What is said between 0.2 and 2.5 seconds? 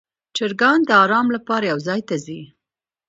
چرګان د آرام لپاره یو ځای ته ځي.